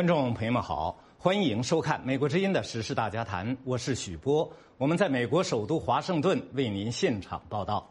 [0.00, 7.86] 观众朋友们好，欢迎收看《美国之音》的时事大家谈，我是许波，我们在美国首都华盛顿为您现场报道。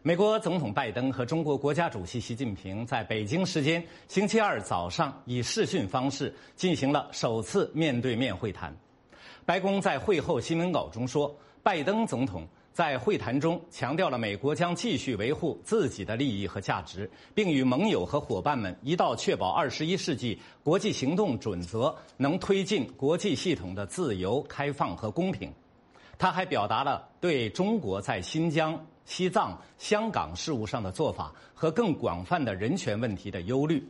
[0.00, 8.74] 美国总统拜登和中国国家主席习近平在北京时间星期二早上以视讯方式进行了首次面对面会谈。
[9.44, 12.48] 白宫在会后新闻稿中说，拜登总统。
[12.78, 25.52] 在会谈中强调了美国将继续维护自己的利益和价值，并与盟友和伙伴们一道确保二十一世纪国际行动准则能推进国际系统的自由、开放和公平。
[26.16, 33.84] 他还表达了对中国在新疆、西藏、香港事务上的做法和更广泛的人权问题的忧虑。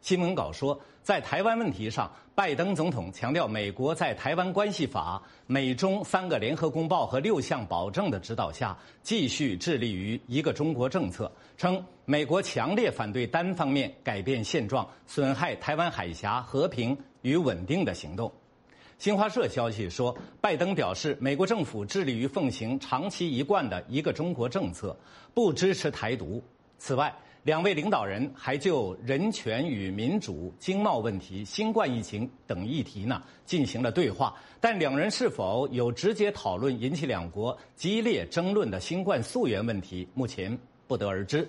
[0.00, 11.30] 新闻稿说，在台湾问题上，拜登总统强调，美国在《台湾关系法》、美中三个联合公报和六项保证的指导下，继续致力于一个中国政策。
[11.56, 18.32] 称美国强烈反对单方面改变现状、损害台湾海峡和平与稳定的行动。
[18.98, 24.96] 新华社消息说，拜登表示，美国政府致力于奉行长期一贯的一个中国政策，
[25.34, 26.42] 不支持台独。
[26.78, 27.12] 此外，
[27.48, 41.48] 两位领导人还就人权与民主、经贸问题、新冠疫情等议题呢进行了对话，但两人是否有直接讨论引起两国激烈争论的新冠溯源问题，目前不得而知。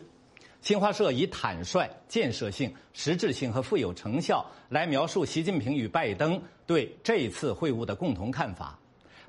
[0.61, 8.79] 新华社以坦率、建设性、实质性和富有成效来描述习近平与拜登对这次会晤的共同看法。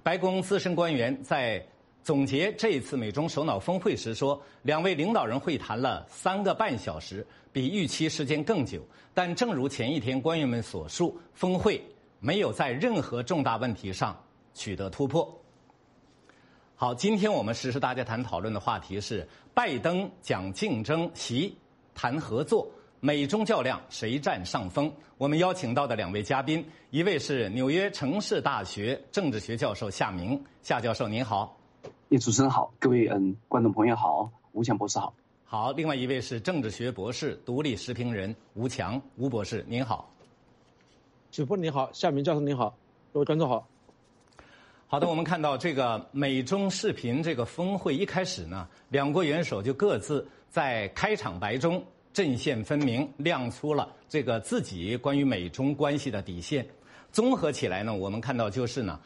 [0.04, 1.66] 白宫资深官员在。
[2.02, 8.80] 总结这一次美中首脑峰会时说，两位领导人会谈了三个半小时，比预期时间更久。
[9.12, 11.82] 但正如前一天官员们所述，峰会
[12.18, 14.18] 没有在任何重大问题上
[14.54, 15.38] 取得突破。
[16.74, 21.54] 好，今天我们实时大家谈讨论的话题是：拜登讲竞争，习
[21.94, 22.66] 谈合作，
[23.00, 24.90] 美中较量谁占上风？
[25.18, 31.59] 我们邀请到的两位嘉宾，一位是纽约城市大学政治学教授夏明，夏教授您好。
[32.10, 40.12] 叶主持人好，各位嗯观众朋友好，吴强博士好，好，另外一位是政治学博士、独立时评人吴强，吴博士您好，
[41.30, 42.76] 主播你好，夏明教授您好，
[43.12, 43.64] 各位观众好，
[44.88, 51.80] 好的，我们看到这个美中视频这个峰会一开始呢，两国元首就各自在开场白中
[52.12, 56.66] 阵线分明，亮出了这个自己关于美中关系的底线，
[57.12, 58.98] 综合起来呢，我们看到就是呢。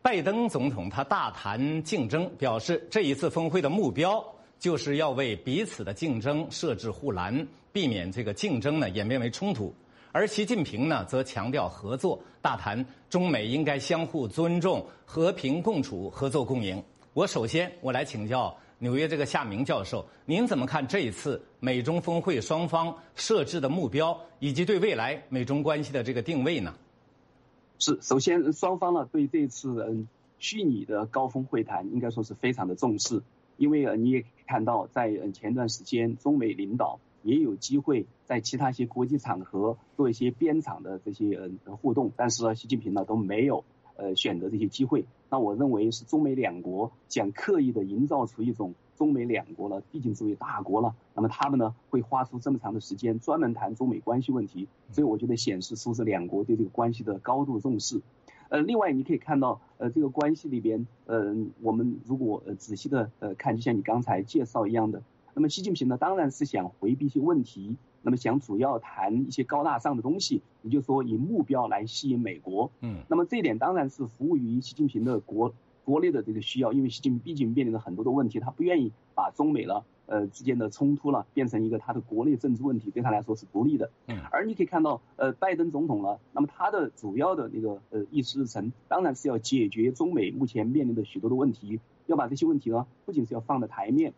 [0.00, 4.24] 拜登总统他大谈竞争，表示这一次峰会的目标
[4.58, 9.74] 就是要为彼此的竞争设置护栏，避免这个竞争呢演变为冲突。
[10.12, 16.82] 而习近平呢则强调合作，大谈中美应该相互尊重、和平共处、合作共赢。
[17.12, 26.72] 我首先我来请教纽约这个夏明教授，您怎么看这一次美中峰会双方设置的目标，以及对未来美中关系的这个定位呢？
[27.78, 30.08] 是，首先双方呢对这次嗯
[30.38, 33.22] 虚拟的高峰会谈应该说是非常的重视，
[33.56, 43.64] 因为呃你也看到在嗯前段时间中美领导也有机会在其他一些国际场合做一些边场的这些嗯互动，但是呢习近平呢都没有
[43.96, 48.74] 呃选择这些机会，那我认为是中美两国想刻意的营造出一种。
[48.98, 58.02] 中美两国了，毕竟作为大国了，那么他们呢会花出这么长的时间专门谈中美关系问题，所以我觉得显示出这两国对这个关系的高度重视。
[58.48, 65.00] 呃，另外你可以看到，呃，这个关系里边，呃，我们如果呃仔细的呃看，就像你刚才介绍一样的，
[65.34, 72.72] 那么习近平呢当然是想回避一些问题，那么想主要谈一些高大上的东西，也就是说以目标来吸引美国。
[72.80, 75.54] 嗯，那么这一点当然是服务于习近平的国。
[75.88, 83.90] 国内的这个需要，因为习近平毕竟面临着很多的问题，他不愿意把中美了呃之间的冲突了变成一个他的国内政治问题，对他来说是不利的。
[84.06, 84.18] 嗯。
[84.30, 94.12] 而你可以看到，呃，拜登总统了，那么他的主要的那个呃议事日程，当然是要解决中美目前面临的许多的问题，要把这些问题呢，不仅是要放在台面，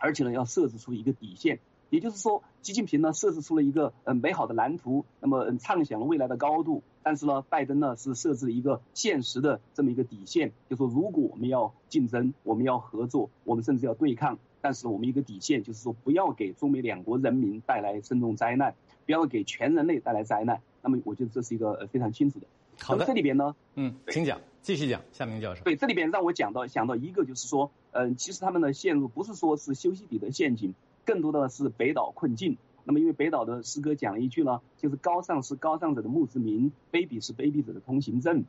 [0.00, 1.60] 而且呢，要设置出一个底线。
[1.90, 6.82] 也就是说，习近平呢设置出了一个嗯美好的蓝图，那么嗯畅想了未来的高度。
[7.02, 18.74] 但是呢，拜登呢是设置了一个现实的这么一个底线，就说如果我们要竞争，我们要合作，我们甚至要对抗，但是我们一个底线就是说不要给中美两国人民带来深重灾难，
[19.06, 20.60] 不要给全人类带来灾难。
[20.82, 22.46] 那么我觉得这是一个非常清楚的。
[22.80, 25.62] 好的，这里边呢，嗯，请讲，继续讲，夏明教授。
[25.62, 30.74] 对，这里边让我讲到想到一个就是说，嗯，其实他们的陷入不是说是修昔底德陷阱。
[31.06, 32.58] 更多的是北岛困境。
[32.84, 38.44] 那么，因为北岛的诗歌讲了一句呢，就是高尚是高尚者的墓志铭，卑鄙是卑鄙者的通行证。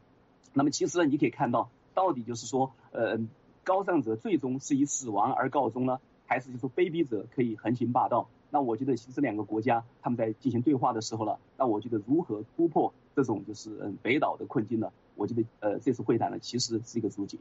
[0.53, 3.17] 那么，其实呢，你可以看到，到底就是说，呃，
[3.63, 8.27] 高尚者最终是以死亡而告终呢，还是就说卑鄙者可以横行霸道？
[8.49, 14.91] 那我觉得，其实两个国家他们在进行对话的时候了，那我觉得如何突破这种就是嗯北岛的困境呢？
[15.15, 17.37] 我觉得呃这次会谈呢，其实是一个注解。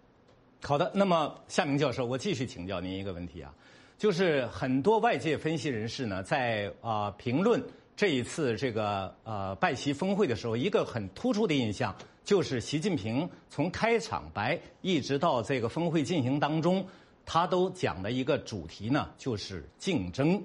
[0.63, 3.55] 好的，那么夏明教授，我继续请教您一个问题啊，
[3.99, 7.63] 就是很多外界分析人士呢，在啊评论
[7.97, 16.87] 这一次这个呃拜习峰会的时候，一个很突出的印象就是习近平从开场白一直到这个峰会进行当中。
[17.29, 20.41] 他都讲的一个主题呢，就是竞争，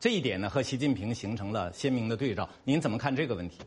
[0.00, 2.48] 这一点呢和习近平形成了鲜明的对照。
[2.64, 3.60] 您怎么看这个问题？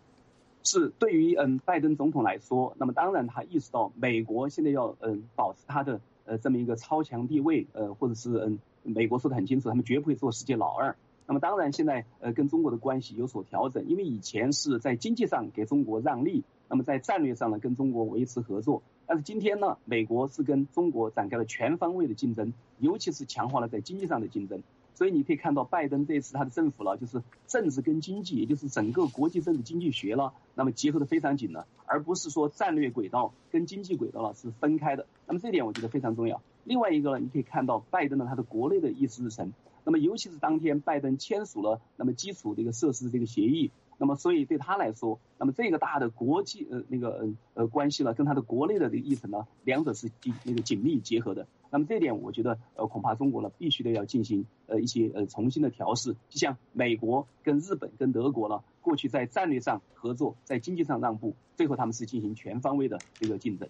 [0.63, 10.95] 是对于嗯拜登总统来说，那么当然他意识到美国现在要嗯保持他的呃这么一个超强地位，呃或者是嗯美国说的很清楚，他们绝不会做世界老二。
[11.27, 18.81] 那么当然现在呃跟中国的关系有所调整，因为以前是在经济上给中国让利，那么在战略上呢跟中国维持合作。
[19.05, 24.61] 但是今天呢，美国是跟中国展开了全方位的竞争，尤其是强化了在经济上的竞争。
[24.93, 35.07] 所以你可以看到，拜登这次他的政府了，就是政治跟经济，也就是整个国际政治经济学了，那么结合的非常紧了，而不是说战略轨道跟经济轨道了是分开的。
[35.25, 36.41] 那么这点我觉得非常重要。
[36.63, 39.53] 另外一个呢，你可以看到拜登呢他的国内的议事日程，
[39.83, 43.71] 那么尤其是当天拜登签署了那么基础的一个设施这个协议。
[43.97, 51.45] 那么，所以对他来说，那么这个大的国际呃那个呃关系呢，跟他的国内的这个议程呢，两者是紧那个紧密结合的。
[51.69, 56.13] 那么这点，我觉得呃恐怕中国呢必须得要进行呃一些呃重新的调试。
[56.29, 63.69] 就像美国跟日本跟德国呢，过去在战略上合作，在经济上让步，最后他们是进行全方位的这个竞争。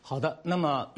[0.00, 0.92] 好的，那么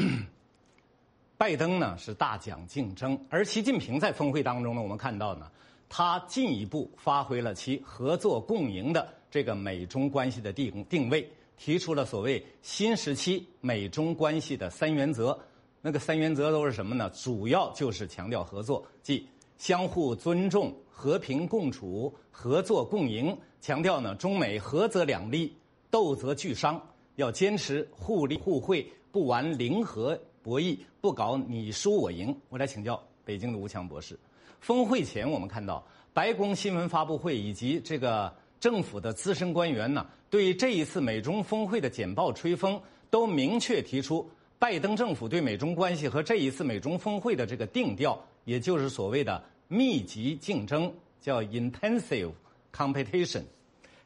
[1.43, 5.51] 拜登呢是大讲竞争，而习近平在峰会当中呢，我们看到呢。
[5.89, 15.37] 他进一步发挥了其合作共赢的这个美中关系的定定位，提出了所谓新时期美中关系的三原则。
[15.81, 17.11] 那个三原则都是什么呢？
[17.11, 19.27] 主要就是强调合作，即
[19.59, 23.37] 相互尊重、和平共处、合作共赢。
[23.61, 25.53] 强调呢，中美合则两利，
[25.91, 26.81] 斗则俱伤，
[27.17, 32.37] 要坚持互利互惠，不玩零和博弈，不搞你输我赢。
[32.49, 34.19] 我来请教北京的吴强博士。
[34.61, 42.81] 峰会前，我们看到白宫新闻发布会以及这个政府的资深官员呢，对这一次美中峰会的简报吹风，
[43.11, 44.29] 都明确提出，
[44.59, 52.31] 拜登政府对美中关系和这一次美中峰会的这个定调，也就是所谓的密集竞争，叫 intensive
[52.73, 53.43] competition，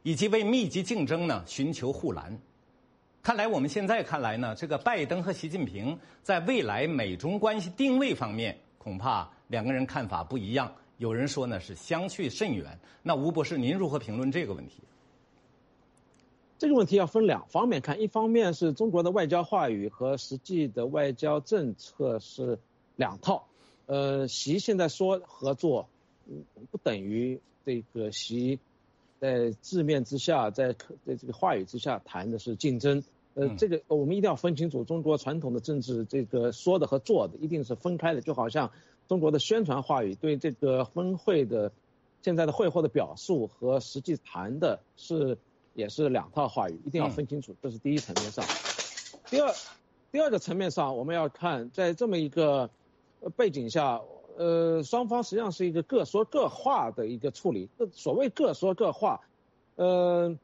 [0.03, 2.38] 以及为密集竞争呢寻求护栏。
[3.26, 9.28] 看来我们现在看来呢，这个拜登和习近平在未来美中关系定位方面，恐怕。
[9.49, 12.78] 两个人看法不一样，有人说呢是相去甚远。
[13.02, 14.81] 那吴博士，您如何评论这个问题？
[16.56, 22.56] 这个问题要分两方面看，一方面是中国的外交话语和实际的外交政策是
[22.94, 23.44] 两套。
[23.87, 25.88] 呃，习现在说合作，
[26.70, 28.61] 不等于这个习
[29.19, 30.73] 在字面之下，在
[31.05, 33.02] 在这个话语之下谈的是竞争。
[33.37, 38.71] 呃，这个我们一定要分清楚，中国传统的政治这个说的和做的一定是分开的，就好像。
[39.09, 41.71] 中国的宣传话语对这个峰会的
[42.23, 45.38] 现在的会后的表述和实际谈的是
[45.75, 47.55] 也是两套话语，一定要分清楚。
[47.62, 48.45] 这是第一层面上。
[49.31, 49.55] 第二，
[50.11, 52.69] 第二个层面上，我们要看在这么一个
[53.37, 54.00] 背景下，
[54.37, 57.69] 呃，双方实际上是一个各说各话的一个处理。
[57.93, 59.21] 所谓各说各话，
[59.76, 60.37] 呃，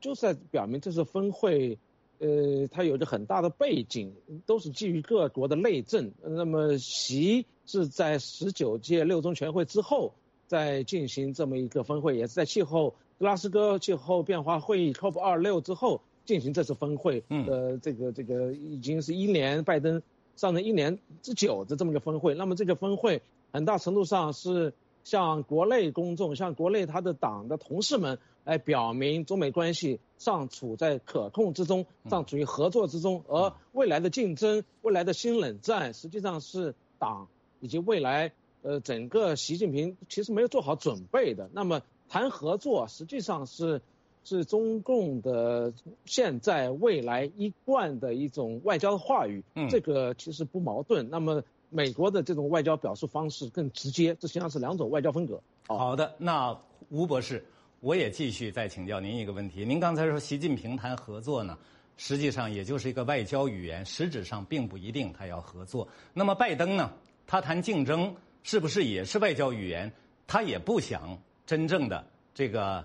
[0.00, 1.76] 就是在表明这是峰会，
[2.18, 4.14] 呃，它有着很大的背景，
[4.46, 6.12] 都是基于各国的内政。
[6.22, 7.46] 那么习。
[7.66, 10.12] 是在十九届六中全会之后
[10.46, 17.24] 再进行这么一个峰会，也是在气候格拉斯哥气候变化会议 COP 二六之后进行这次峰会。
[17.30, 17.46] 嗯。
[17.46, 20.02] 呃，这个这个已经是一年拜登
[20.36, 22.34] 上任一年之久的这么一个峰会。
[22.34, 37.28] 那么这个峰会很大程度上是向国内公众、向国内他的党的同事们来表明中美关系尚处在可控之中，尚处于合作之中，而未来的竞争、未来的新冷战实际上是党。
[37.60, 41.48] 以及未来，呃，整个习近平其实没有做好准备的。
[41.54, 43.80] 那么谈合作，实际上是
[44.22, 45.72] 是中共的
[46.04, 49.42] 现在未来一贯的一种外交的话语。
[49.54, 51.08] 嗯，这个其实不矛盾。
[51.08, 55.40] 那么美国的这种外交表述方式更直接，这实际上是两种外交风格。
[55.66, 56.60] 好的，那
[56.90, 57.46] 吴博士，
[57.84, 59.62] 我也继续再请教您一个问题。
[59.62, 61.58] 您刚才说习近平谈合作呢，
[61.98, 65.86] 实际上也就是一个外交语言，实质上并不一定他要合作。
[66.14, 66.90] 那么拜登呢？
[67.26, 69.92] 他谈竞争是不是也是外交语言？
[70.26, 72.02] 他也不想真正的
[72.34, 72.82] 这个，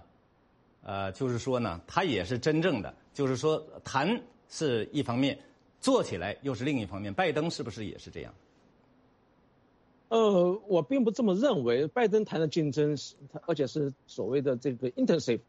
[0.84, 5.40] 呃，就是说呢，他也是真正的，就是说谈是一方面，
[5.80, 7.14] 做起来又是另一方面。
[7.14, 8.34] 拜登是不是也是这样？
[10.10, 11.88] 呃，我并不这么认为。
[11.88, 13.16] 拜登谈的竞争是，
[13.48, 15.40] 而且是所谓的这个 intensive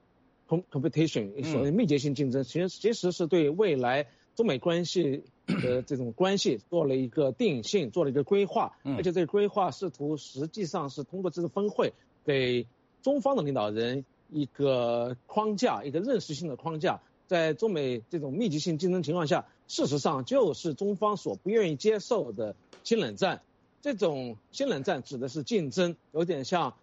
[0.48, 8.76] competition，所谓密集性竞争，其实其实是对未来中美关系的 这种关系做了一个定性，做了一个规划。
[8.84, 11.92] 而且这个规划试图实际上是通过这次峰会
[12.24, 12.66] 给
[13.02, 17.00] 中方的领导人一个框架，一个认识性的框架。
[17.26, 23.40] 在中美这种密集性竞争情况下，事实上就是中方所不愿意接受的新冷战。
[23.82, 26.74] 这种新冷战指的是竞争，有点像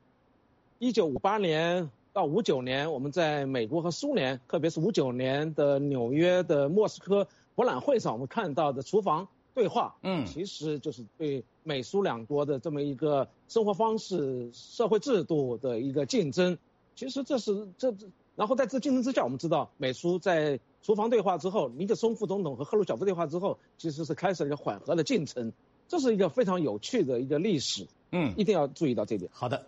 [0.80, 16.58] 一九五八年到五九年我们在美国和苏联，特别是五九年的纽约的莫斯科博览会上我们看到的厨房对话，嗯，其实就是对美苏两国的这么一个生活方式、社会制度的一个竞争。
[16.96, 18.08] 其实这是这这。
[18.36, 25.52] 然后在这竞争之下，我们知道美苏在厨房对话之后，尼克松副总统和赫鲁晓夫对话之后，其实是开始了一个缓和的进程，
[25.88, 27.88] 这是一个非常有趣的一个历史。
[28.12, 29.30] 嗯，一定要注意到这点。
[29.34, 29.66] 好的，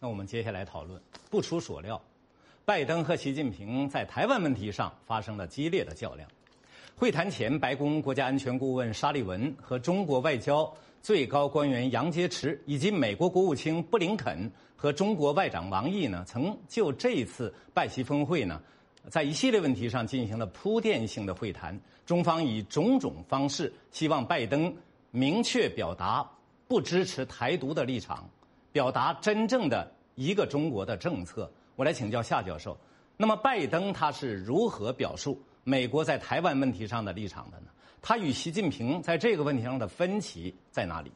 [0.00, 1.00] 那我们接下来讨论。
[1.30, 2.00] 不出所料，
[2.64, 6.28] 拜登和习近平在台湾问题上发生了激烈的较量。
[6.96, 14.50] 会谈前，白宫国家安全顾问沙利文和中国外交最高官员杨洁篪以及美国国务卿布林肯。
[14.78, 18.60] 和中国外长王毅呢，曾就这一次拜习峰会呢，
[19.08, 21.80] 在一系列问题上进行了铺垫性的会谈。
[22.04, 24.72] 中方以种种方式希望拜登
[25.16, 26.30] 明确表达
[26.68, 28.28] 不支持台独的立场，
[28.70, 31.50] 表达真正的一个中国的政策。
[31.74, 32.76] 我来请教夏教授，
[33.16, 37.68] 那么拜登他是如何表述美国在台湾问题上的立场的呢？
[38.02, 41.10] 他与习近平在这个问题上的分歧在哪里？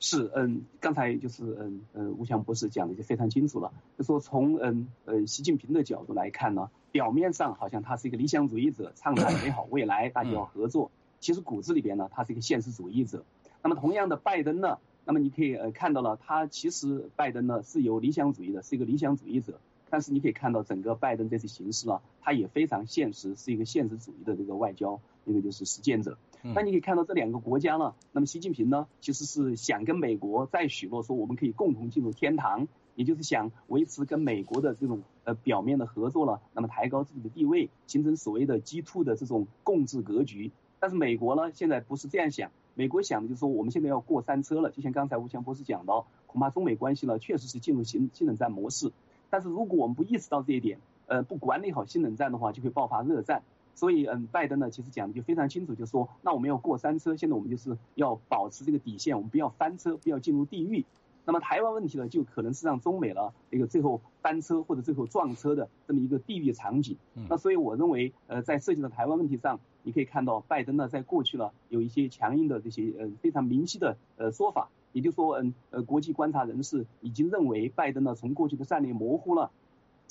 [0.00, 13.24] 是，嗯，刚才就是，嗯，呃，吴强博士讲的就非常清楚了，就说从，嗯，呃，习近平的角度来看呢，表面上好像他是一个理想主义者，畅谈美好未来，大家要合作，其实骨子里边呢，他是一个现实主义者。
[13.62, 19.60] 那么同样的，拜登呢，那么你可以呃看到了，他其实拜登呢是有理想主义的，是一个理想主义者。
[19.90, 26.18] 但是你可以看到，整个拜登这次形势呢，他也非常现实，是一个现实主义的这个外交，那个就是实践者。
[26.42, 40.52] 那你可以看到这两个国家呢，那么习近平呢，其实是想跟美国再许诺说，我们可以共同进入天堂，也就是想维持跟美国的这种呃表面的合作了，那么抬高自己的地位，形成所谓的 G two 的这种共治格局。
[40.80, 48.92] 但是美国呢，现在不是这样想，美国想的就是说，我们现在要过山车了，就像刚才吴强博士讲到，恐怕中美关系呢，确实是进入新新冷战模式。
[49.30, 53.42] 但是如果我们不意识到这一点，呃，不管理好新冷战的话，就会爆发热战。
[53.74, 60.84] 所以，嗯，拜登呢，其实讲的就非常清楚，就说，那我们要过山车，现在我们就是要保持这个底线，我们不要翻车，不要进入地狱。
[61.28, 66.96] 那么台湾问题呢，就可能是让中美呢一个最后翻车或者最后撞车的这么一个地域场景。
[67.28, 74.70] 那所以我认为，呃，在涉及到台湾问题上，你可以看到拜登呢，在过去呢，有一些强硬的这些，呃，非常明晰的，呃，说法。
[74.92, 79.50] 也就是说，嗯，呃，国际观察人士已经认为，拜登呢从过去的战略模糊了，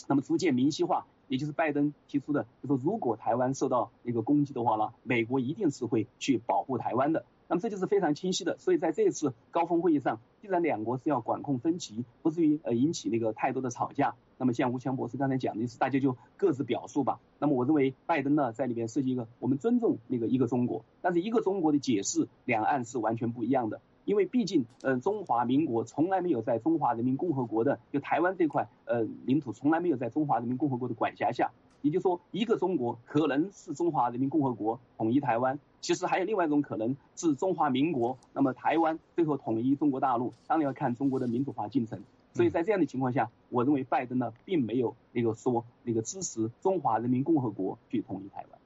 [0.08, 1.08] 那么逐渐明晰化。
[1.28, 7.26] 也就是拜登提出的，就说如果台湾受到一个攻击的话呢，美国一定是会去保护台湾的。
[7.48, 8.58] 那么这就是非常清晰的。
[8.58, 17.20] 所以在这次高峰会议上，既然两国是要管控分歧，不至于呃引起那个太多的吵架，那么像吴强博士刚才讲的是，大家就各自表述吧。
[17.40, 23.82] 那么我认为拜登呢在里面设计一个，我们尊重那个一个中国，但是一个中国的解释，两岸是完全不一样的。
[24.06, 31.52] 因为毕竟，呃，中华民国从来没有在中华人民共和国的就台湾这块呃领土从来没有在中华人民共和国的管辖下，
[31.88, 42.04] 也就是说，一个中国可能是中华人民共和国统一台湾，其实还有另外一种可能是中华民国，那么台湾最后统一中国大陆，当然要看中国的民主化进程。
[42.34, 48.60] 所以在这样的情况下，我认为拜登呢并没有那个说那个支持中华人民共和国去统一台湾。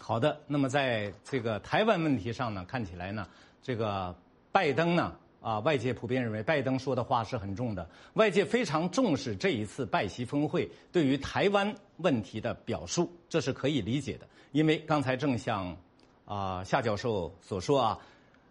[0.00, 3.26] 好的，那么在这个台湾问题上呢，看起来呢
[3.62, 4.16] 这个。
[4.50, 5.14] 拜登呢？
[5.40, 7.88] 啊，外界普遍认为拜登说的话是很重的。
[8.14, 14.26] 外界非常重视这一次拜习峰会对于台湾问题的表述，这是可以理解的。
[14.50, 15.76] 因为刚才正像
[16.24, 17.98] 啊夏教授所说啊，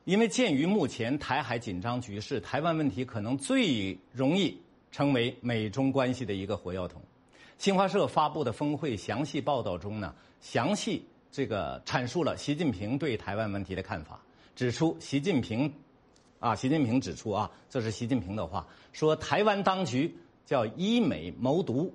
[0.06, 4.58] 因为鉴于目前台海紧张局势，台湾问题可能最容易
[4.89, 7.01] 成为美中关系的一个火药桶。
[7.58, 14.22] 新华社发布的峰会详细报道中呢，详细这个阐述了习近平对台湾问题的看法，
[14.56, 15.70] 指出习近平。
[16.39, 20.15] 啊，习近平指出啊，这是习近平的话，说台湾当局
[20.46, 21.91] 叫以美谋独，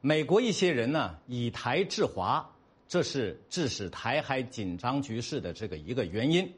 [0.00, 2.48] 美国一些人呢以台制华，
[2.88, 6.50] 这是致使台海紧张局势的这个一个原因。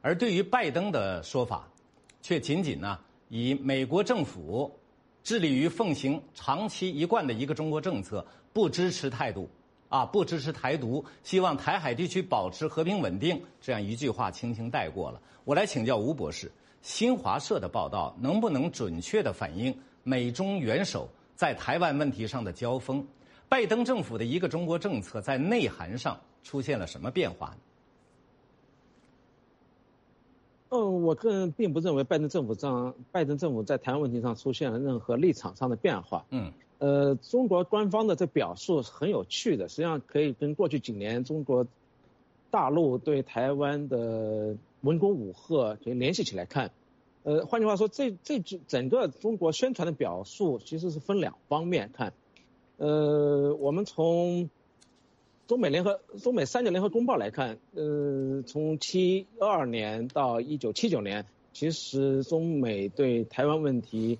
[0.00, 1.68] 而对于拜登的说法，
[2.22, 4.78] 却仅仅呢以美国政府
[5.22, 9.48] 致力于奉行长期一贯的一个中国政策，不支持态度。
[9.94, 15.20] 啊，不支持台独，希望台海地区保持和平稳定，这样一句话轻轻带过了。
[15.44, 16.50] 我来请教吴博士，
[16.82, 19.72] 新华社的报道能不能准确地反映
[20.02, 23.06] 美中元首在台湾问题上的交锋？
[23.48, 27.56] 拜登政府的一个中国政策在内涵上出现了什么变化？
[30.70, 36.26] 嗯，我个人并不认为拜登政府上，拜登政府在台湾问题上出现了任何立场上的变化。
[36.30, 41.66] 嗯，呃，中国官方的这表述是很有趣的，实际上可以跟过去几年中国
[42.50, 46.72] 大陆对台湾的文攻武吓可以联系起来看。
[47.22, 52.12] 呃，换句话说，这这整个中国宣传的表述其实是分两方面看。
[52.76, 54.50] 呃，我们从
[55.46, 64.18] 中美联合、中美三角联合公报来看，呃，从七二年到一九七九年，其实中美对台湾问题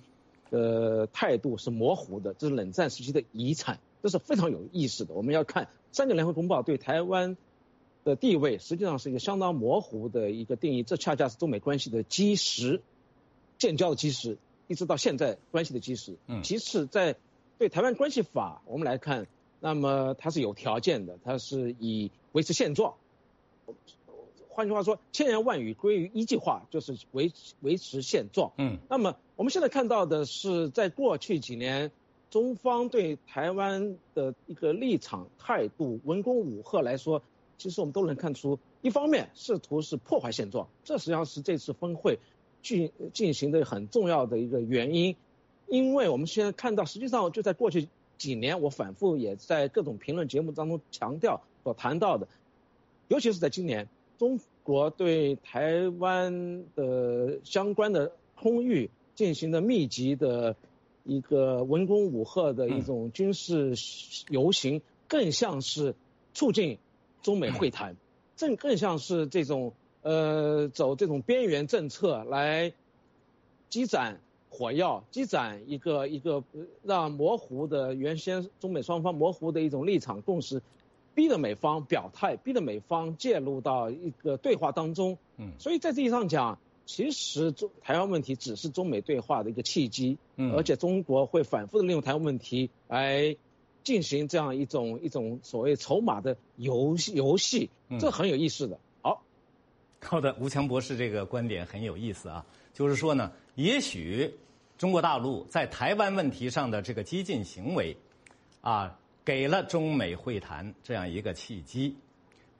[0.51, 5.13] 的态度是模糊的，这是冷战时期的遗产，这是非常有意思的。
[5.13, 7.37] 我们要看三九联合公报对台湾
[8.03, 12.81] 的地位，实际上是一个相当模糊的一个定义，这恰恰是中美关系的基石，
[13.57, 14.37] 建交的基石，
[14.67, 16.15] 一直到现在关系的基石。
[16.27, 16.43] 嗯。
[16.43, 17.15] 其次，在
[17.57, 19.27] 对台湾关系法，我们来看，
[19.59, 22.93] 那么它是有条件的，它是以维持现状。
[24.55, 28.53] 换句话说，千言万语归于一句话，就是维维持现状。
[28.57, 28.77] 嗯。
[28.89, 31.91] 那么我们现在看到的是，在过去几年，
[32.29, 37.21] 中方对台湾的一个立场态度，文攻武赫来说，
[37.57, 42.19] 其实我们都能看出，一方面试图是破坏现状，这实际上是这次峰会
[42.61, 45.17] 进进行的很重要的一个原因。
[45.67, 52.29] 因为我们现在看到，实际上就在过去几年，我反复也在各种评论节目当中强调所谈到的，
[53.09, 60.55] 尤其是在今年，中国对台湾的相关的空域进行的密集的
[61.03, 63.75] 一个文攻武赫的一种军事
[64.29, 65.95] 游行，更像是
[66.33, 66.77] 促进
[67.21, 67.95] 中美会谈，
[68.35, 72.73] 正更像是这种呃走这种边缘政策来
[73.69, 74.19] 积攒。
[74.47, 76.41] 火药积攒一个一个
[76.81, 80.61] 让模糊的原先中美双方模糊的一种立场共识，
[81.15, 85.17] 逼着美方表态，逼着美方介入到一个对话当中。
[85.37, 90.17] 嗯，所以在这意义上讲，其实中台湾问题只是中美对话的一个契机。
[90.35, 93.35] 嗯，而且中国会反复的利用台湾问题来
[93.83, 98.77] 进行这样一种一种所谓筹码的游戏游戏，这很有意思的。
[99.01, 99.23] 好，
[100.01, 104.31] 好的，吴强博士这个观点很有意思啊，就是说呢，也许。
[104.77, 107.95] 中国大陆在台湾问题上的这个激进行为，
[108.59, 111.97] 啊，给了中美会谈这样一个契机。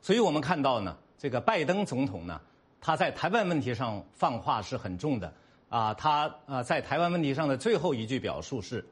[0.01, 2.41] 所以我们看到呢，这个拜登总统呢，
[2.81, 5.33] 他在台湾问题上放话是很重的。
[5.69, 8.83] 啊，他啊，在台湾问题上的最后一句表述是：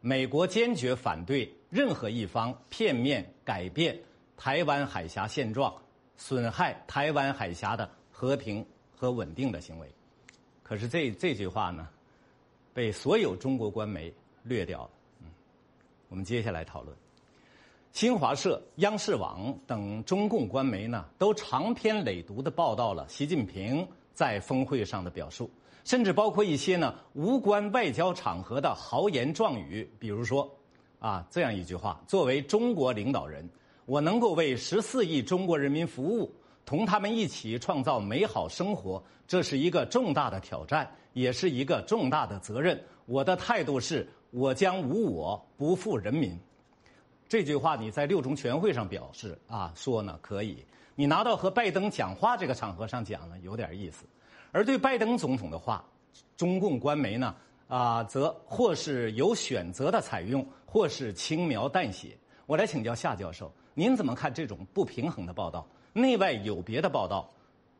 [0.00, 3.98] 美国坚决反对任何一方片面改变
[4.36, 5.74] 台湾海峡现状、
[6.16, 9.88] 损害台湾海峡的和平和稳定的行为。
[10.62, 11.88] 可是这这句话呢？
[12.74, 14.90] 被所有中国官媒略掉了。
[16.08, 16.96] 我们接下来讨论。
[17.92, 25.50] 新华社、央视网等中共官媒呢，都长篇累牍的报道了习近平在峰会上的表述，
[25.84, 30.50] 甚至包括一些呢无关外交场合的豪言壮语，比如说
[30.98, 33.48] 啊这样一句话：作为中国领导人，
[33.86, 36.30] 我能够为十四亿中国人民服务，
[36.64, 40.90] 同他们一起创造美好生活，这是一个重大的挑战。
[41.16, 42.78] 也是一个重大的责任。
[43.06, 46.38] 我的态度是，我将无我，不负人民。
[47.26, 50.62] 这句话你在六中全会上表示啊，说呢可以。
[50.94, 54.04] 你拿到和拜登讲话这个场合上讲呢，有点意思。
[54.52, 55.82] 而对拜登总统的话，
[56.36, 57.34] 中共官媒呢
[57.66, 62.14] 啊，则或是有选择的采用，或是轻描淡写。
[62.44, 65.66] 我来请教夏教授，您怎么看这种不平衡的报道？
[65.94, 67.26] 内外有别的报道？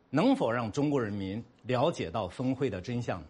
[0.08, 3.22] 能否让中国人民了解到峰会的真相？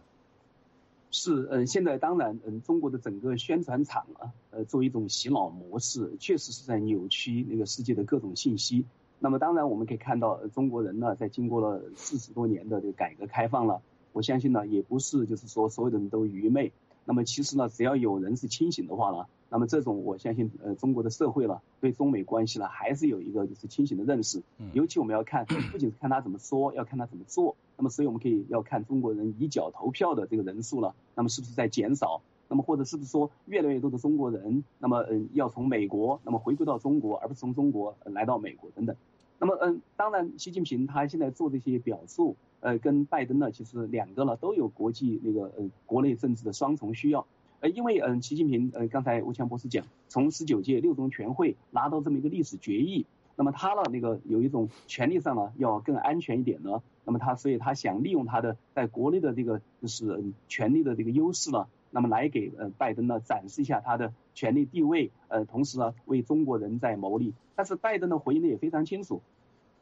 [1.19, 8.85] 是，嗯，现在当然，嗯，中国的整个宣传场啊，呃，作为一种洗脑模式，确实是在扭曲那个世界的各种信息。
[9.19, 13.81] 那么，当然我们可以看到，中国人呢，在经过了四十多年的这个改革开放了，
[14.13, 16.71] 我相信呢，也不是就是说所有的人都愚昧。
[17.07, 19.25] 那么，其实呢，只要有人是清醒的话呢。
[19.49, 24.43] 那么这种我相信，呃，中国的社会了，对中美关系呢，还是有一个就是清醒的认识。
[24.73, 27.57] 尤其我们要看，不仅是看他怎么说，要看他怎么做。
[27.77, 32.23] 那么，所以我们可以要看中国人以脚投票的这个人数了，那么是不是在减少？
[32.49, 38.97] 那么或者是不是说越来越多的中国人，那么嗯，要从美国那么回归到中国，而不是从中国来到美国等等。
[39.39, 47.27] 那么嗯，当然，习近平他现在做这些表述，呃，跟拜登呢，其实两个呢都有国际那个呃国内政治的双重需要。
[47.69, 67.35] 因为嗯，习近平呃，刚才吴强博士讲，从十九届六中全会拿到这么一个历史决议，那么他呢那个有一种权力上呢要更安全一点呢，那么他所以他想利用他的在国内的这个就是权力的这个优势呢，那么来给呃拜登呢展示一下他的权力地位，呃同时呢为中国人在谋利。
[67.55, 69.23] 但是拜登的回应呢也非常清楚。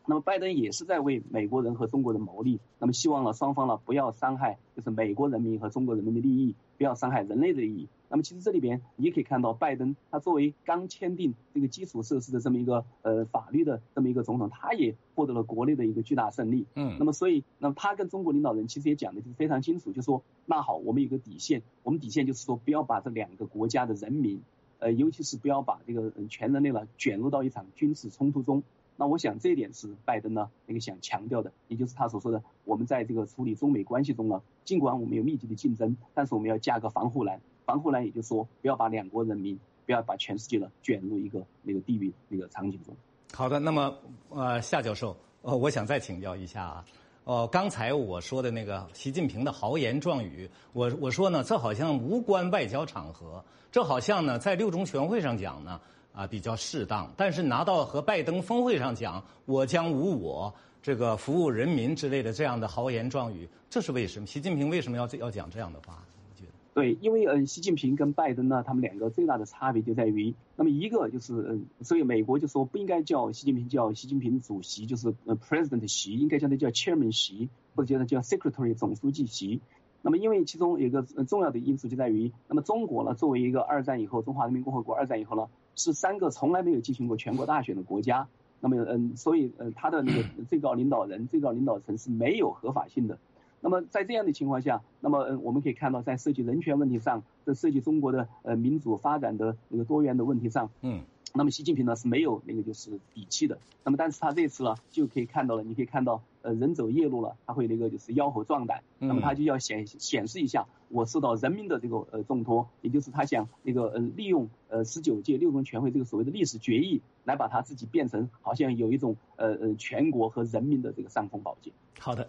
[0.06, 7.88] 那么拜登也是在为美国人和中国人谋利，那么希望呢双方呢不要伤害就是美国人民和中国人民的利益，不要伤害人类的利益。
[8.08, 16.66] 那么其实这里边你也可以看到，拜登他作为刚签订这个基础设施的这么一个呃法律的这么一个总统，他也获得了国内的一个巨大胜利。
[16.74, 16.96] 嗯。
[16.98, 24.40] 那么所以，那么他跟中国领导人其实也讲的就是非常清楚，就说那好，我们有个底线，我们底线就是说不要把这两个国家的人民，
[24.78, 28.62] 呃，尤其是不要把这个全人类呢卷入到一场军事冲突中。
[28.96, 42.94] 那我想这一点是拜登呢那个想强调的，也就是他所说的，我们在这个处理中美关系中呢，尽管我们有密集的竞争，但是我们要架个防护栏，防护栏也就是说不要把两国人民，不要把全世界呢卷入一个那个地狱那个场景中。
[43.33, 43.92] 好的，那么
[44.28, 46.85] 呃夏教授，呃我想再请教一下啊，
[47.24, 55.80] 哦刚才我说的那个习近平的豪言壮语，我我说呢这好像无关外交场合，这好像呢在六中全会上讲呢。
[56.14, 64.27] 啊，比较适当，但是拿到和拜登峰会上讲“我将无我”这个服务人民之类的这样的豪言壮语，这是为什么？
[64.27, 66.00] 习近平为什么要这要讲这样的话？
[66.31, 79.61] 我觉得对，因为嗯，习近平跟拜登呢，他们两个最大的差别就在于，那么一个就是嗯，所以美国就说不应该叫习近平叫习近平主席，就是呃 President 习，应该叫他叫 Chairman 习，或者叫他叫 Secretary 总书记习。
[80.00, 85.48] 那么因为其中有一个重要的因素就在于，那么中国呢，作为一个二战以后中华人民共和国二战以后呢。
[85.76, 88.28] 是三个从来没有进行过全国大选的国家，
[88.60, 93.18] 那么嗯，所以呃，他的那个 最高领导人、最高领导层是没有合法性的。
[93.60, 101.02] 那么在这样的情况下，那么嗯，我们可以看到，在涉及人权问题上，在涉及中国的呃民主发展的那个多元的问题上，嗯。
[101.37, 121.72] 那么习近平呢是没有那个就是底气的，那么但是他这次呢就可以看到了，你可以看到呃人走夜路了，他会那个就是吆喝壮胆，那么他就要显显示一下我受到人民的这个呃重托，也就是他想那个呃利用呃十九届六中全会这个所谓的历史决议来把他自己变成好像有一种呃呃全国和人民的这个尚方宝剑。
[121.98, 122.28] 好的，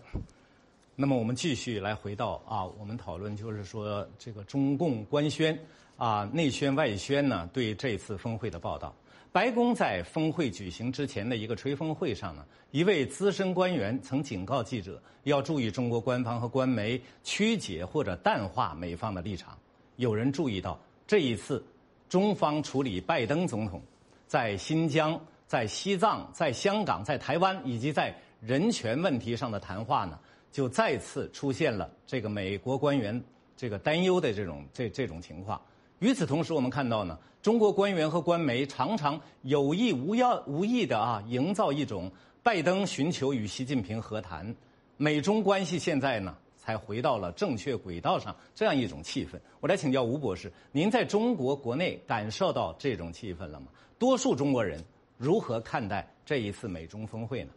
[0.95, 5.55] 那么我们继续来回到啊，我们讨论就是说这个中共官宣。
[5.97, 7.49] 啊，内宣外宣呢？
[7.53, 8.93] 对这次峰会的报道，
[9.35, 19.57] 白宫在峰会举行之前的一个吹风会上呢，一位资深官员曾警告记者要注意中国官方和官媒曲解或者淡化美方的立场。
[19.97, 21.61] 有人注意到这一次，
[22.07, 23.81] 中方处理拜登总统
[24.25, 30.17] 在新疆、在西藏、在香港、在台湾以及在人权问题上的谈话呢，
[30.49, 33.21] 就再次出现了这个美国官员
[33.57, 35.61] 这个担忧的这种这这种情况。
[35.99, 42.11] 与此同时，我们看到呢，中国官员和官媒常常有意无要无意的啊，营造一种
[42.43, 44.53] 拜登寻求与习近平和谈，
[44.97, 49.39] 美中关系现在呢才回到了正确轨道上这样一种气氛。
[49.61, 53.67] 我来请教吴博士，您在中国国内感受到这种气氛了吗？
[53.97, 54.83] 多数中国人
[55.17, 57.49] 如何看待这一次美中峰会呢？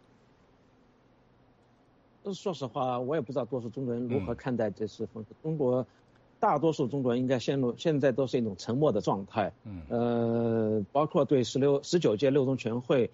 [2.33, 5.35] 说实话，我也不知道多数中国人如何看待这次峰会。
[5.43, 5.85] 中国。
[6.39, 13.09] 大多数中国人应该陷入现在都是一种沉默的状态，嗯，呃，包括对十六十九届六中全会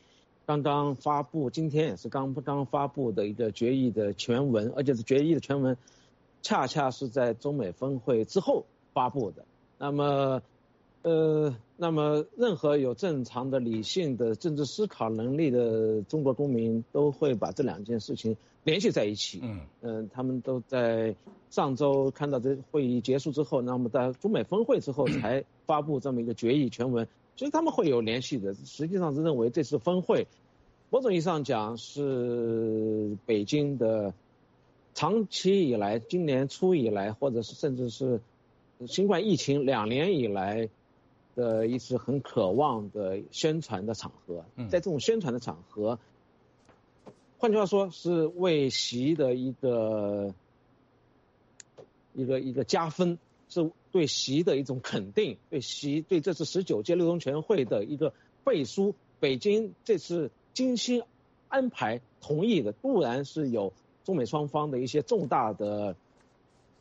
[0.45, 5.75] 刚刚发布，今天也是刚刚发布的一个决议的全文，而且是决议的全文，
[6.43, 9.43] 恰恰是在中美峰会之后发布的。
[9.79, 10.41] 那么，
[11.01, 18.37] 呃，那么任何有正常的理性的政治思考能力的中国公民都会把这两件事情。
[18.63, 21.15] 联系在一起，嗯嗯，他们都在
[21.51, 28.55] 上周看到这会议结束之后，那么在中美峰会之后才发布这么一个决议全文，其实他们会有联系的。
[28.55, 30.25] 实际上是认为这次峰会，
[30.89, 34.15] 某种意义上讲是北京的
[34.95, 38.19] 长期以来，今年初以来，或者是甚至是
[38.87, 40.69] 新冠疫情两年以来
[41.35, 45.99] 的一次很渴望的宣传的场合，在这种宣传的场合。
[47.37, 50.33] 换句话说，是为习的一个
[52.13, 53.19] 一个一个加分，
[53.49, 58.95] 是对习的一种肯定，对习对这次十九届六中全会的一个背书。
[59.19, 61.03] 北京这次精心
[61.47, 65.95] 安排同意的，固然是有中美双方的一些重大的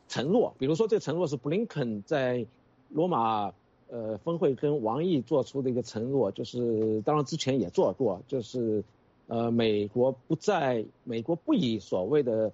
[0.07, 2.45] 承诺，比如说这个承诺是布林肯在
[2.89, 3.53] 罗马
[3.89, 8.83] 呃峰会跟王毅做出的一个承诺，就是当然之前也做过，就是。
[9.27, 12.51] 呃，美国不在，美国不以所谓的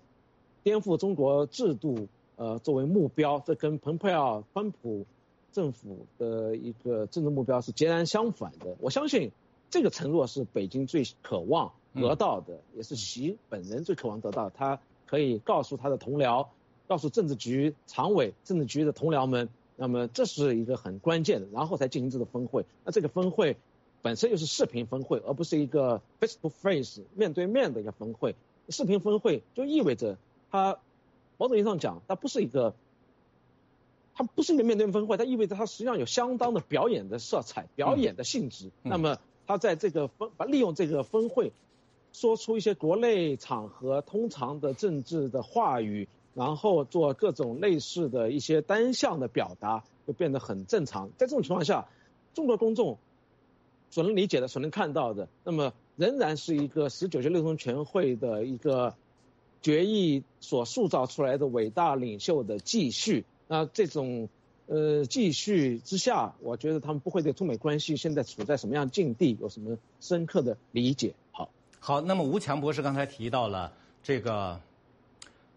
[0.64, 5.06] 颠覆中国制度呃作为目标，这跟蓬佩奥、川普
[5.52, 8.78] 政府的一个政治目标是截然相反的。
[8.80, 9.32] 我相信
[9.70, 14.50] 这个承诺是北京最渴望得到的，也是习本人最渴望得到。
[14.50, 16.48] 他可以告诉他的同僚，
[16.88, 19.50] 告诉政治局常委、政治局的同僚们，
[19.82, 22.68] 那么这是一个很关键的，然后才进行这个峰会。
[22.86, 23.58] 那这个峰会
[24.04, 28.36] 本身又是视频峰会，而不是一个 face to face 面对面的一个峰会。
[28.70, 30.20] 视频峰会就意味着
[30.52, 30.78] 它
[31.40, 32.76] 某种意义上讲，它不是一个。
[34.14, 38.70] 它不是一个面对面峰会，它意味着它实际上有相当的表演的色彩、表演的性质。
[38.84, 39.18] 那么，
[39.48, 41.54] 它在这个峰，利用这个峰会，
[42.12, 51.10] 说出一些国内场合通常的政治的话语，然后做各种类似的一些单向的表达，就变得很正常。
[51.18, 51.88] 在这种情况下，
[52.34, 52.98] 中国公众
[53.90, 58.96] 所能理解的、所能看到的，那么仍然是一个十九届六中全会的一个
[59.62, 63.26] 决议所塑造出来的伟大领袖的继续。
[63.48, 64.30] 那这种
[64.68, 71.14] 呃继续之下，我觉得他们不会对中美关系现在处在什么样境地有什么深刻的理解。
[71.34, 71.50] 好，
[71.82, 74.62] 好，那么吴强博士刚才提到了这个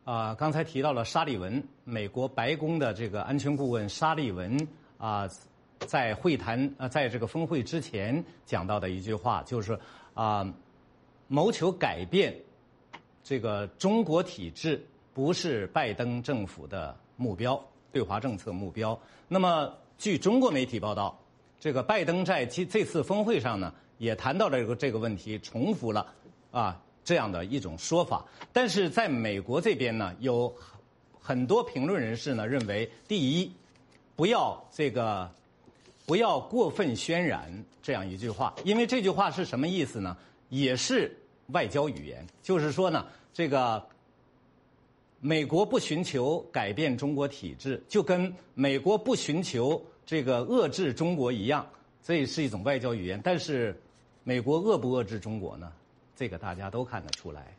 [0.05, 5.29] 啊，刚才提到了沙利文，美国白宫的这个安全顾问沙利文啊，
[5.81, 9.79] 在会谈啊，在这个峰会之前讲到的一句话，就是
[10.12, 10.47] 啊，
[11.29, 12.35] 谋求改变
[13.23, 17.59] 这个中国体制不是拜登政府的目标。
[17.90, 18.99] 对华政策目标。
[19.29, 21.17] 那么，据中国媒体报道，
[21.61, 26.12] 这个拜登在这这次峰会上呢，也谈到了这个这个问题，重复了
[26.51, 28.25] 啊这样的一种说法。
[28.53, 30.53] 但是，在美国这边呢，有
[31.21, 33.53] 很多评论人士呢认为，第一，
[34.17, 35.31] 不要这个
[36.07, 40.17] 不要过分渲染这样一句话，因为这句话是什么意思呢？
[40.49, 41.17] 也是
[41.49, 43.85] 外交语言，就是说呢，这个。
[45.27, 51.67] 美国不寻求改变中国体制，就跟美国不寻求这个遏制中国一样，
[52.03, 53.19] 这也是一种外交语言。
[53.25, 53.75] 但是，
[54.23, 55.73] 美国遏不遏制中国呢？
[56.16, 57.57] 这个大家都看得出来。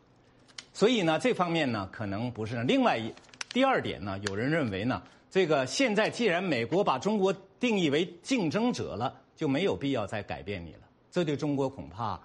[0.73, 2.61] 所以呢，这方面呢，可能不是。
[2.63, 3.13] 另外一
[3.49, 10.79] 第二点呢，有人认为呢，这个现在既然美国把中国定义为竞争者了，就没有必要再改变你了。
[11.11, 12.19] 这对中国恐怕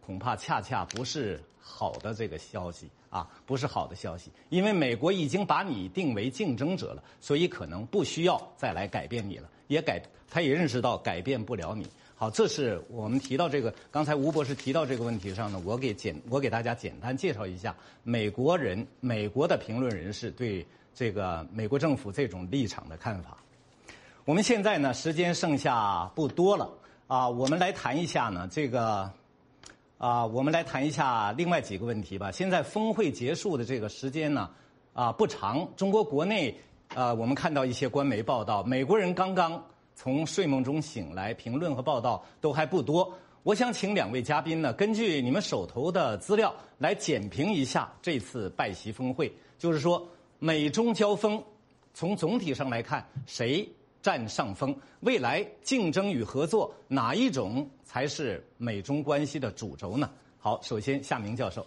[0.00, 2.90] 恐怕恰恰不是好的这个消息。
[3.08, 11.86] 啊，不是好的消息，因为美国已经把你定为竞争者了，所以可能不需要再来改变你了，也改，他也认识到改变不了你。
[12.18, 23.36] 好，这是我们提到这个，刚才吴博士提到这个问题上呢，我给简，我给大家简单介绍一下美国人、美国的评论人士对这个美国政府这种立场的看法。
[24.24, 26.72] 我们现在呢，时间剩下不多了
[27.06, 29.10] 啊，我们来谈一下呢这个。
[29.98, 32.30] 啊，我们来谈一下另外几个问题吧。
[32.30, 34.50] 现在峰会结束的这个时间呢，
[34.92, 35.66] 啊不长。
[35.74, 36.54] 中国国内，
[36.94, 39.64] 呃，我们看到一些官媒报道，美国人刚刚
[39.96, 43.12] 从睡梦中醒来，评论和报道都还不多。
[43.42, 49.32] 我想请两位嘉宾呢，根据你们手头的资料来简评一下这次拜习峰会。
[49.58, 50.06] 就是说，
[50.38, 51.42] 美中交锋，
[51.94, 53.68] 从总体上来看，谁？
[54.02, 60.08] 占上风，未来竞争与合作哪一种才是美中关系的主轴呢？
[60.38, 61.66] 好，首先夏明教授，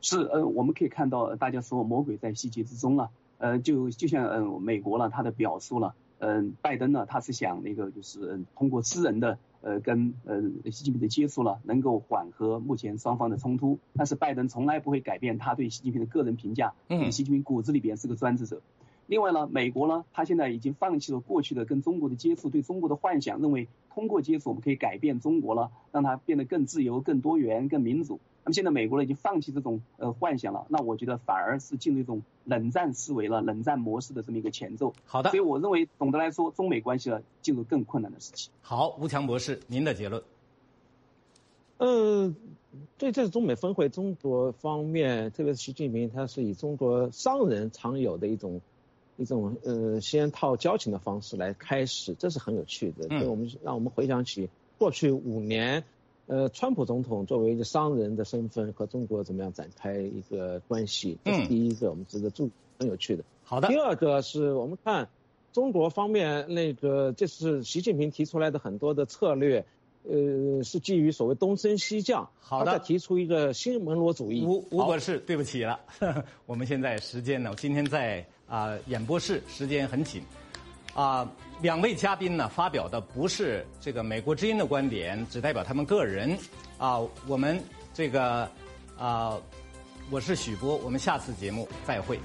[0.00, 18.60] 是呃，我们可以看到，大家说魔鬼在细节之中了，呃，就就像呃美国了，他的表述了，嗯，拜登呢，他是想那个就是通过私人的呃跟呃习近平的接触呢，能够缓和目前双方的冲突，但是拜登从来不会改变他对习近平的个人评价，嗯，习近平骨子里边是个专制者。
[19.06, 28.20] 另外呢，美国呢，他现在已经放弃了过去的跟中国的接触，对中国的幻想，认为通过接触我们可以改变中国了，让它变得更自由、更多元、更民主。
[28.44, 34.92] 那么现在美国呢已经放弃这种呃幻想了，那我觉得反而是进入一种冷战思维了、冷战模式的这么一个前奏。
[35.04, 35.30] 好的。
[35.30, 38.50] 所以我认为，总的来说，中美关系呢进入更困难的时期。
[38.62, 40.22] 好，吴强博士，您的结论。
[41.78, 42.32] 呃，
[42.98, 48.60] 对这次中美峰会，中国方面，特别是习近平，他是以中国商人常有的一种。
[49.18, 53.06] 一种呃先套交情的方式来开始，这是很有趣的。
[53.10, 53.28] 嗯。
[53.28, 55.84] 我们让我们回想起过去五年，
[56.26, 63.24] 呃，川普总统作为一个商人的身份和中国怎么样展开一个关系，这是第一个我们值得注很有趣的。
[63.44, 63.68] 好的。
[63.68, 65.08] 第二个是我们看
[65.52, 69.66] 中国方面那个，这是习近平提出来的很多的策略，
[70.04, 72.28] 呃，是基于所谓东升西降。
[72.40, 72.78] 好的。
[72.80, 74.44] 提出一个新门罗主义。
[74.44, 75.80] 吴吴博士，对不起了，
[76.46, 78.24] 我们现在时间呢，今天在。
[78.48, 80.22] 啊，演播室时间很紧，
[80.94, 81.30] 啊，
[81.60, 86.34] 两位嘉宾呢发表的不是这个美国之音的观点，只代表他们个人。
[86.78, 88.50] 啊，我们这个
[88.96, 89.38] 啊，
[90.10, 92.18] 我是许波，我们下次节目再会。